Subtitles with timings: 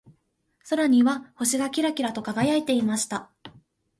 [0.67, 3.29] 空には星がキラキラと輝いていました。